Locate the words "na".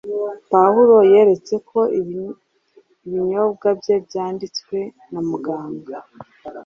5.11-5.21